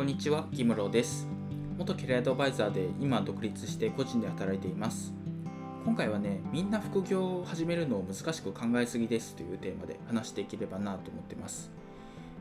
[0.00, 1.28] こんにちは、ギムロです。
[1.76, 5.12] 元キャリアアドバイザーで今独立して個人で働いています。
[5.84, 11.70] 今回はね、みんな副業を始めるのを難しく考えすぎですというテーマで話していければなと思ってます。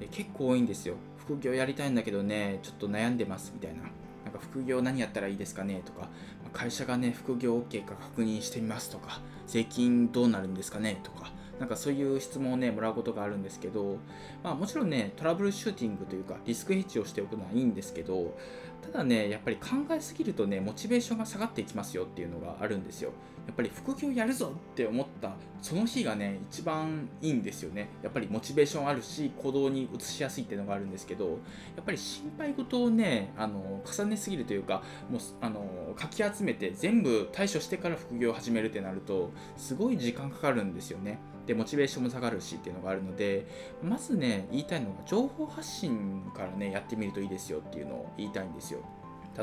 [0.00, 0.94] で結構多いんですよ。
[1.18, 3.82] 副業やりたいんだけどね、ちょっと悩んでますみたいな。
[3.82, 6.08] なんか副業何やったらいいですかねとか、
[6.54, 13.98] 会社がね、副業 OK か確認してみますとか、税金どうなるんですかねとか、なんかそういう質問をね、もらうことがあるんですけど、
[14.42, 18.36] まあもちろんね、トラブルシューティングというか、リスクヘッジをしておくのはいいんですけど、
[18.82, 23.12] ただね、やっぱり考えすぎるとね、モチベーションが下がっていきますよっていうのがあるんですよ。
[23.46, 27.88] やっぱり副業やるぞって思ったその日がね、一番いいんですよね。
[28.02, 31.30] やっぱりモチベーションあるし、行動に移しやすいっていうのがあるんですけど、
[31.76, 41.18] やっぱり心配事をね、あの、重ねすぎるというか、もう、あの、かき集めて全部対処してから副業を始めるってなると、すごい時間かかるんですよね。
[41.46, 43.46] で、モチベーションも下がるしっていうのがあるので、
[43.82, 48.80] まずね、言いたいのが、情報発信からね、やってみるといいですよっていうのを言いたいんですよ。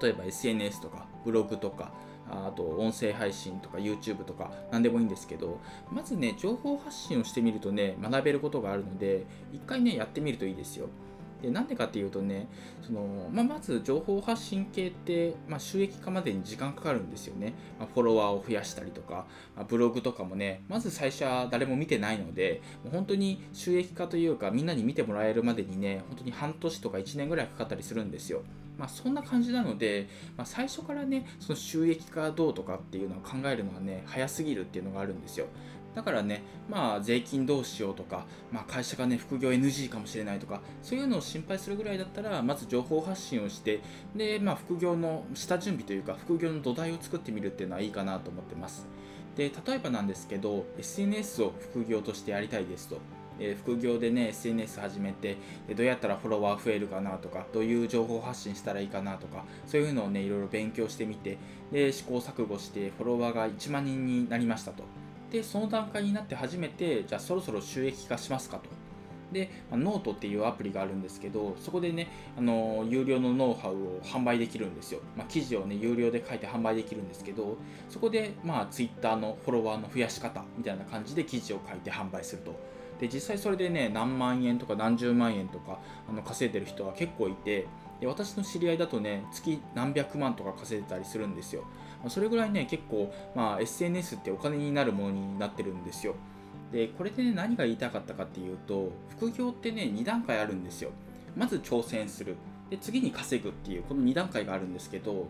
[0.00, 1.92] 例えば SNS とか、ブログとか、
[2.28, 5.60] あと音声配信とか YouTube とか何でもいいんですけど
[5.90, 10.88] まずね情報発信をしてみるとね学べることがあるので一回ねやってみるといいですよ
[11.44, 12.48] でなんでかっていうとね
[12.82, 28.42] その、まあ、まず情報発信系って、まあ、収益化までに時間かかるんですよね、まあ、フォロワーを増やしたりとか、まあ、ブログとかもねまず最初は誰も見てないのでもう本当に収益化というかみんなに見てもらえるまでにね本当に半年とか1年ぐらいかかったりするんですよ
[28.76, 35.46] まあ、そんな感じなので、まあ、最初からね、その収益化どうとかっていうのを考えるのはね、早すぎるっていうのがあるんですよ。
[35.94, 43.80] だからね、まあ、税金どうしようとか、まあ、会社がね、副業 NG かもしれないとか、そういうのを心配するぐらいだったら、まず情報発信をして、
[44.14, 48.86] で、まあ、副業の下準備というか、副業の土台を作ってみるっていうのはいいかなと思ってます。
[49.36, 52.98] で、例えばなんですけど、SNS を副業としてやりたいですと。
[53.40, 55.36] え副業でね SNS 始めて
[55.74, 61.38] どうやったらフォロワー増えるかなとかどういう情報発信したらいいかなとかそういうのをねいろいろ勉強してみて
[61.72, 64.84] で試行錯誤してフォロワーが1万人になりましたと
[65.34, 68.70] でその段階になって初めてじゃあそろそろ収益化しますかと
[69.32, 72.06] で、まあ、ノートっていうアプリがあるんですけど、そこでね、
[72.38, 75.00] あの有料のノウハウを販売できるんですよ。
[75.16, 77.56] まあ、記事をね、有料で書いて販売できるんですけど、
[77.88, 82.54] そこで、まあ、Twitter のフォロワーの増やし方みたいな感じで記事を書いて販売すると。
[83.00, 87.66] で実際それでね何万円とか何十万円とかあの稼いでる人は結構いて
[88.04, 91.64] で私の知り合いだとね月何百万とか稼いでたりするんですよ。
[92.02, 96.14] まそれぐらいね結構、まあ、SNS ってお金になるものになってるんですよ。
[96.70, 100.90] でこれでね何が言いたかったかっていうと副業ってね2段階あるんですよ。
[101.34, 102.36] まず挑戦する。
[102.68, 105.28] で次に稼ぐっていうこの2段階があるんですけど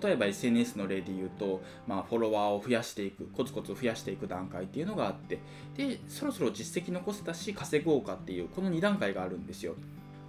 [0.00, 5.40] 例えば SNS の例で言うと、まあ、フォロワーを増やしていくコツコツ増やしていく段階っていうのがあって
[5.76, 9.74] でそろそろ実績残せたし稼ごうかっていうこの2段階があるんですよ。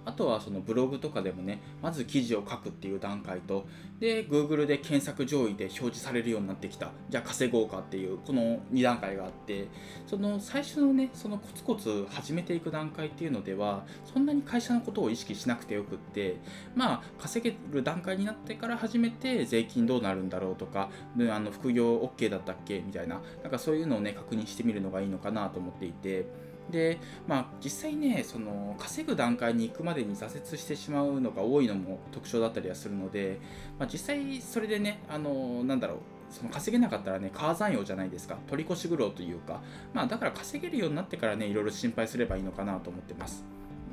[0.08, 3.66] あとはそのブログとかでもね、まず記事を書くっていう段階と、
[4.00, 6.92] で、Google で検索上位で表示されるようになってきた。
[7.10, 9.66] じゃあ稼ごうかっていう、この2段階があって、
[10.06, 16.36] その最初のね、そのコツコツ始めていく段階っていうのでは、そんなに会社のことを意識しなくてよくって、
[16.74, 20.88] まあ、稼げる段階になってから初めて税金どうなるんだろうとか、
[21.30, 22.80] あの副業 OK だったっけ？
[22.80, 26.26] みたいな、なんかそういうのをね、確認してみるのがいいのかなと思っていて、
[26.70, 33.40] で、まあ、実際ね、その稼ぐ段階に行くまでに挫折してしまうのが多いのも特徴だったりはするので、
[33.78, 35.98] まあ、実際それでね、あのなんだろう、
[36.30, 38.38] その稼げなかったらね、母山用じゃないですか。
[38.48, 39.62] 取り越し苦労というか、
[39.94, 43.44] まあだから稼げるようになってからね、いろいろ心配すればいいのかなと思ってます。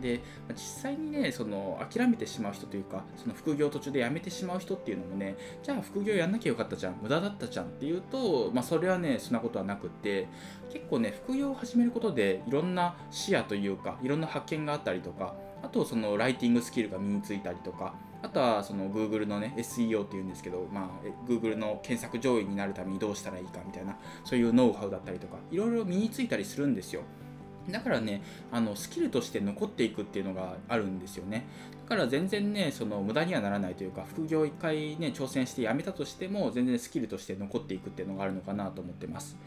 [0.05, 0.21] で
[0.53, 10.27] 実際にねその諦めてしまう人というかその副業途中で辞めてしまう人っていうのもねじゃあ副業やんなきゃよかったじゃん無駄だったじゃんっていうと、まあ、それはねそんなことはなくって
[10.71, 15.33] 結構ね副業を始めることでいろんな視野というかいろんな発見があったりとか
[15.63, 27.01] あとそのライティングスキルが身についたりとかあとはその Google のね SEO っていうんですけど、まあ、Google の検索上位になるためにどうしたらいいかみたいなそういうノウハウだったりとかいろいろ身についたりするんですよ。
[27.70, 28.22] だからね、
[28.52, 31.46] あのスキルとして残っていくっていうのがあるんですよね。
[31.84, 39.38] だから全然ね、その無駄にはならないというか、副業一回ね、挑戦して辞めたとしても、全然スキルとして残っていくっていうのがあるのかなと思ってます。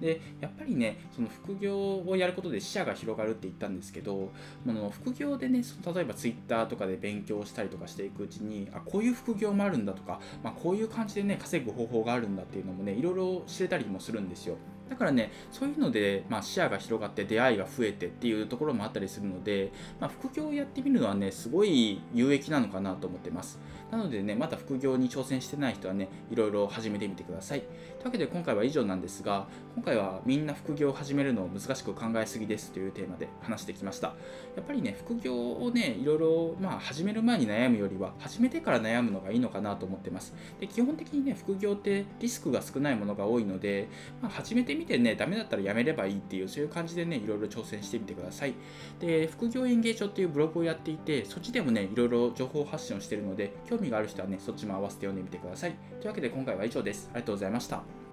[0.00, 4.30] でやっぱりねその副業をやることで視野が広がるって言ったんですけど
[4.66, 5.62] あの副業でね
[5.94, 14.56] 例えば Twitter とかで勉強したりとかしていくうちにあこういう副業もあるんだとか、まあ、こういう感じでね稼ぐ方法があるんだっていうのもねいろいろ知れたりもするんですよ
[14.88, 23.58] だからね、そういうので、まあ、視野が広がって出会いが増えてっていうところもあったりするので、まあ、副業をやってみるのはね、すごい有益なのかなと思ってます。
[23.90, 27.60] なのでね、まだ副業に挑戦してない人はね、いろいろ始めてみてください。
[27.60, 34.08] というわけで今回は以上なんですが、今回はみんな副業を始めるのを難しく考えすぎですというテーマで話してきました。
[34.56, 40.34] やっぱりね、副業をね、いろいろ、まあ、始める前に悩むよりは、始めてから悩むのがいいのかなと思ってます。
[40.60, 43.88] で基本的にね、副業ってリスクが少ないものが多いので、
[44.20, 48.54] まあ、始めてみてね、ダメだったらやめればいいっていう、そういう感じでね、いろいろ挑戦してみてください。
[49.00, 55.74] で、副業園芸帳っていうブログをやっていて、そっちでもね、いろいろ情報発信をしているので、興味がある人はね、そっちも合わせて読んでみてください。
[56.00, 57.08] というわけで今回は以上です。
[57.12, 58.07] ありがとうございました。